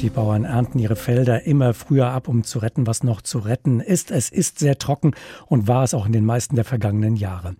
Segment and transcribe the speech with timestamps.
[0.00, 3.78] Die Bauern ernten ihre Felder immer früher ab, um zu retten, was noch zu retten
[3.78, 4.10] ist.
[4.10, 5.14] Es ist sehr trocken
[5.46, 7.54] und war es auch in den meisten der vergangenen Jahre.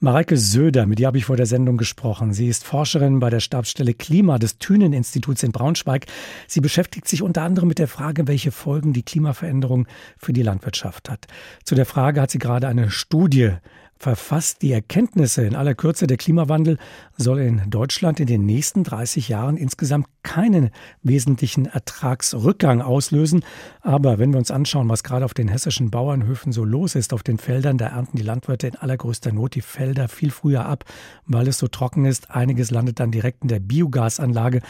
[0.00, 2.32] Mareike Söder, mit ihr habe ich vor der Sendung gesprochen.
[2.32, 6.06] Sie ist Forscherin bei der Stabsstelle Klima des Thünen-Instituts in Braunschweig.
[6.48, 11.10] Sie beschäftigt sich unter anderem mit der Frage, welche Folgen die Klimaveränderung für die Landwirtschaft
[11.10, 11.26] hat.
[11.64, 13.52] Zu der Frage hat sie gerade eine Studie
[13.98, 14.62] verfasst.
[14.62, 16.78] Die Erkenntnisse in aller Kürze, der Klimawandel
[17.16, 20.70] soll in Deutschland in den nächsten 30 Jahren insgesamt keinen
[21.02, 23.44] wesentlichen Ertragsrückgang auslösen.
[23.80, 27.22] Aber wenn wir uns anschauen, was gerade auf den hessischen Bauernhöfen so los ist, auf
[27.22, 30.84] den Feldern, da ernten die Landwirte in allergrößter Not die Felder viel früher ab,
[31.26, 32.30] weil es so trocken ist.
[32.30, 34.60] Einiges landet dann direkt in der Biogasanlage.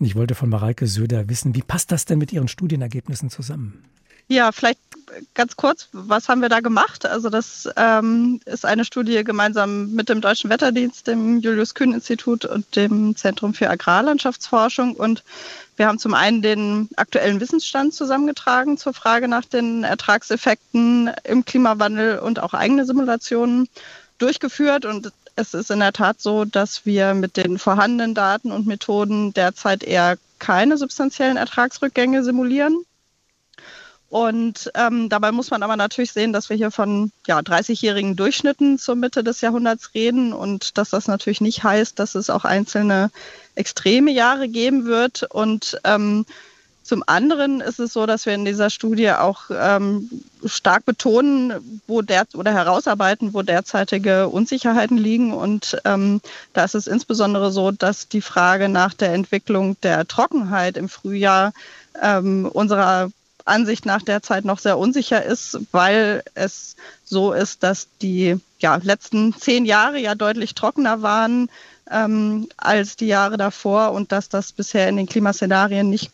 [0.00, 3.91] Ich wollte von Mareike Söder wissen, wie passt das denn mit Ihren Studienergebnissen zusammen?
[4.32, 4.80] Ja, vielleicht
[5.34, 7.04] ganz kurz, was haben wir da gemacht?
[7.04, 13.14] Also das ähm, ist eine Studie gemeinsam mit dem Deutschen Wetterdienst, dem Julius-Kühn-Institut und dem
[13.14, 14.94] Zentrum für Agrarlandschaftsforschung.
[14.94, 15.22] Und
[15.76, 22.20] wir haben zum einen den aktuellen Wissensstand zusammengetragen zur Frage nach den Ertragseffekten im Klimawandel
[22.20, 23.68] und auch eigene Simulationen
[24.16, 24.86] durchgeführt.
[24.86, 29.34] Und es ist in der Tat so, dass wir mit den vorhandenen Daten und Methoden
[29.34, 32.86] derzeit eher keine substanziellen Ertragsrückgänge simulieren.
[34.12, 38.78] Und ähm, dabei muss man aber natürlich sehen, dass wir hier von ja, 30-jährigen Durchschnitten
[38.78, 43.10] zur Mitte des Jahrhunderts reden und dass das natürlich nicht heißt, dass es auch einzelne
[43.54, 45.22] extreme Jahre geben wird.
[45.30, 46.26] Und ähm,
[46.82, 50.10] zum anderen ist es so, dass wir in dieser Studie auch ähm,
[50.44, 55.32] stark betonen, wo der oder herausarbeiten, wo derzeitige Unsicherheiten liegen.
[55.32, 56.20] Und ähm,
[56.52, 61.54] da ist es insbesondere so, dass die Frage nach der Entwicklung der Trockenheit im Frühjahr
[62.02, 63.10] ähm, unserer
[63.46, 69.34] Ansicht nach derzeit noch sehr unsicher ist, weil es so ist, dass die ja, letzten
[69.34, 71.48] zehn Jahre ja deutlich trockener waren
[71.90, 76.10] ähm, als die Jahre davor und dass das bisher in den Klimaszenarien nicht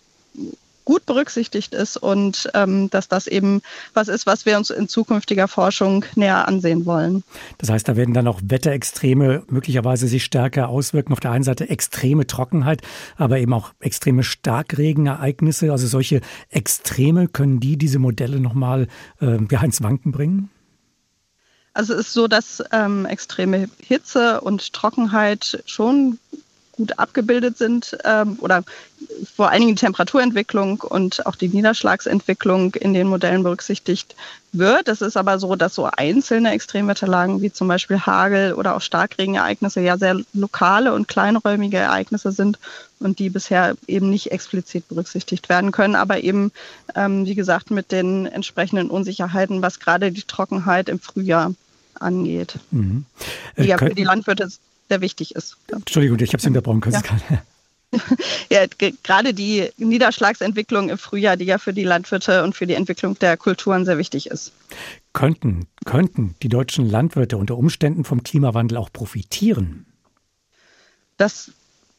[0.89, 3.61] gut berücksichtigt ist und ähm, dass das eben
[3.92, 7.25] was ist, was wir uns in zukünftiger Forschung näher ansehen wollen.
[7.58, 11.13] Das heißt, da werden dann auch Wetterextreme möglicherweise sich stärker auswirken.
[11.13, 12.80] Auf der einen Seite extreme Trockenheit,
[13.18, 15.70] aber eben auch extreme Starkregenereignisse.
[15.70, 18.89] Also solche Extreme, können die diese Modelle nochmal
[19.20, 20.48] äh, ja, ins Wanken bringen?
[21.74, 26.18] Also es ist so, dass ähm, extreme Hitze und Trockenheit schon
[26.78, 28.62] gut abgebildet sind ähm, oder
[29.34, 34.14] vor allen Dingen die Temperaturentwicklung und auch die Niederschlagsentwicklung in den Modellen berücksichtigt
[34.52, 34.89] wird.
[34.89, 39.80] Es ist aber so, dass so einzelne Extremwetterlagen wie zum Beispiel Hagel oder auch Starkregenereignisse
[39.80, 42.58] ja sehr lokale und kleinräumige Ereignisse sind
[43.00, 46.52] und die bisher eben nicht explizit berücksichtigt werden können, aber eben,
[46.95, 51.52] ähm, wie gesagt, mit den entsprechenden Unsicherheiten, was gerade die Trockenheit im Frühjahr
[52.00, 53.05] angeht, mhm.
[53.56, 54.48] die ja für die Landwirte
[54.89, 55.57] sehr wichtig ist.
[55.71, 56.81] Entschuldigung, ich habe Sie unterbrochen.
[56.81, 57.43] Können ja.
[58.51, 58.67] Ja,
[59.03, 63.37] gerade die Niederschlagsentwicklung im Frühjahr, die ja für die Landwirte und für die Entwicklung der
[63.37, 64.53] Kulturen sehr wichtig ist.
[65.13, 69.87] Könnten, könnten die deutschen Landwirte unter Umständen vom Klimawandel auch profitieren?
[71.17, 71.51] Das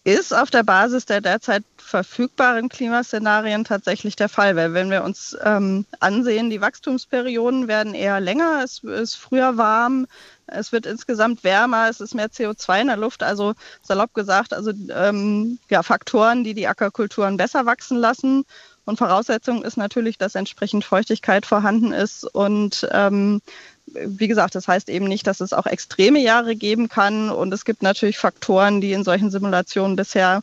[0.10, 5.38] ist auf der Basis der derzeit verfügbaren Klimaszenarien tatsächlich der Fall, weil wenn wir uns
[5.44, 10.08] ähm, ansehen, die Wachstumsperioden werden eher länger, es ist früher warm,
[10.48, 14.72] es wird insgesamt wärmer, es ist mehr CO2 in der Luft, also salopp gesagt, also
[14.90, 18.46] ähm, ja, Faktoren, die die Ackerkulturen besser wachsen lassen.
[18.90, 23.40] Und Voraussetzung ist natürlich, dass entsprechend Feuchtigkeit vorhanden ist und ähm,
[23.86, 27.30] wie gesagt, das heißt eben nicht, dass es auch extreme Jahre geben kann.
[27.30, 30.42] Und es gibt natürlich Faktoren, die in solchen Simulationen bisher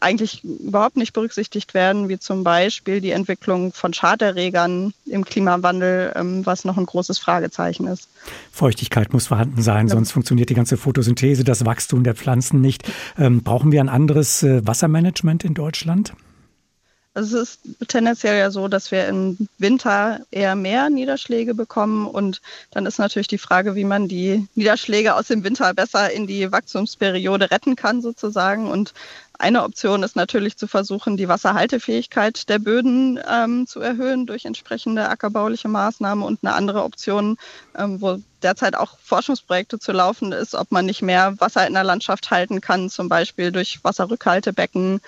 [0.00, 6.44] eigentlich überhaupt nicht berücksichtigt werden, wie zum Beispiel die Entwicklung von Schaderregern im Klimawandel, ähm,
[6.44, 8.08] was noch ein großes Fragezeichen ist.
[8.50, 9.94] Feuchtigkeit muss vorhanden sein, ja.
[9.94, 12.82] sonst funktioniert die ganze Photosynthese, das Wachstum der Pflanzen nicht.
[13.16, 16.14] Ähm, brauchen wir ein anderes äh, Wassermanagement in Deutschland?
[17.16, 22.42] Also es ist tendenziell ja so, dass wir im Winter eher mehr Niederschläge bekommen und
[22.72, 26.52] dann ist natürlich die Frage, wie man die Niederschläge aus dem Winter besser in die
[26.52, 28.70] Wachstumsperiode retten kann sozusagen.
[28.70, 28.92] Und
[29.38, 35.08] eine Option ist natürlich zu versuchen, die Wasserhaltefähigkeit der Böden ähm, zu erhöhen durch entsprechende
[35.08, 37.38] ackerbauliche Maßnahmen und eine andere Option,
[37.78, 41.84] ähm, wo derzeit auch Forschungsprojekte zu laufen ist, ob man nicht mehr Wasser in der
[41.84, 45.00] Landschaft halten kann, zum Beispiel durch Wasserrückhaltebecken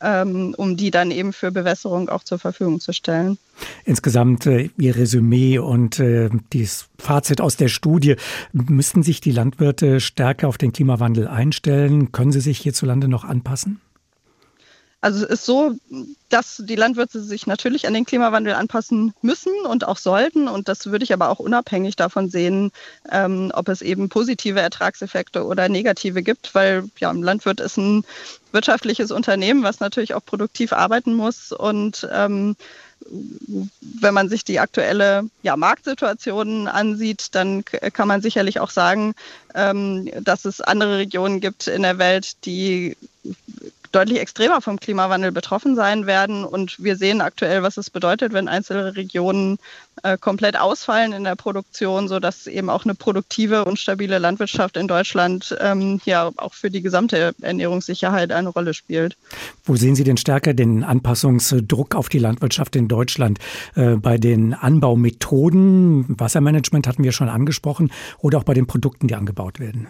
[0.00, 3.38] um die dann eben für Bewässerung auch zur Verfügung zu stellen.
[3.84, 8.16] Insgesamt äh, Ihr Resümee und äh, das Fazit aus der Studie.
[8.52, 12.12] Müssten sich die Landwirte stärker auf den Klimawandel einstellen?
[12.12, 13.80] Können sie sich hierzulande noch anpassen?
[15.00, 15.76] Also es ist so,
[16.28, 20.48] dass die Landwirte sich natürlich an den Klimawandel anpassen müssen und auch sollten.
[20.48, 22.72] Und das würde ich aber auch unabhängig davon sehen,
[23.12, 28.04] ähm, ob es eben positive Ertragseffekte oder negative gibt, weil ja, ein Landwirt ist ein
[28.50, 32.56] wirtschaftliches Unternehmen, was natürlich auch produktiv arbeiten muss und ähm,
[34.00, 39.14] wenn man sich die aktuelle ja, Marktsituation ansieht, dann kann man sicherlich auch sagen,
[39.54, 42.96] ähm, dass es andere Regionen gibt in der Welt, die
[43.92, 46.44] deutlich extremer vom Klimawandel betroffen sein werden.
[46.44, 49.58] Und wir sehen aktuell, was es bedeutet, wenn einzelne Regionen
[50.02, 54.88] äh, komplett ausfallen in der Produktion, sodass eben auch eine produktive und stabile Landwirtschaft in
[54.88, 59.16] Deutschland ähm, ja auch für die gesamte Ernährungssicherheit eine Rolle spielt.
[59.64, 63.38] Wo sehen Sie denn stärker den Anpassungsdruck auf die Landwirtschaft in Deutschland?
[63.74, 69.14] Äh, bei den Anbaumethoden, Wassermanagement hatten wir schon angesprochen, oder auch bei den Produkten, die
[69.14, 69.88] angebaut werden?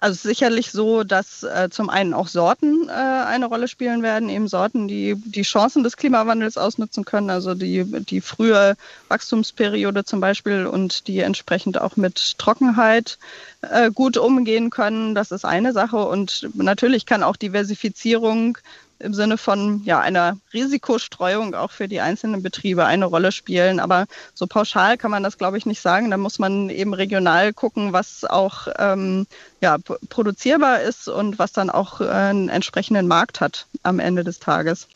[0.00, 4.48] Also sicherlich so, dass äh, zum einen auch Sorten äh, eine Rolle spielen werden, eben
[4.48, 8.76] Sorten, die die Chancen des Klimawandels ausnutzen können, also die, die frühe
[9.08, 13.18] Wachstumsperiode zum Beispiel und die entsprechend auch mit Trockenheit
[13.60, 15.14] äh, gut umgehen können.
[15.14, 15.98] Das ist eine Sache.
[15.98, 18.56] Und natürlich kann auch Diversifizierung
[19.00, 23.80] im Sinne von ja, einer Risikostreuung auch für die einzelnen Betriebe eine Rolle spielen.
[23.80, 26.10] Aber so pauschal kann man das, glaube ich, nicht sagen.
[26.10, 29.26] Da muss man eben regional gucken, was auch ähm,
[29.60, 34.38] ja, produzierbar ist und was dann auch äh, einen entsprechenden Markt hat am Ende des
[34.38, 34.86] Tages.